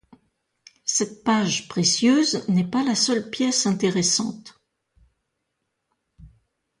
[0.83, 4.59] Cette page précieuse n’est pas la seule pièce intéressante